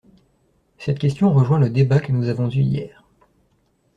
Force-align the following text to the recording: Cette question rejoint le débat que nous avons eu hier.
Cette 0.79 0.97
question 0.97 1.31
rejoint 1.31 1.59
le 1.59 1.69
débat 1.69 1.99
que 1.99 2.11
nous 2.11 2.27
avons 2.27 2.49
eu 2.49 2.55
hier. 2.61 3.03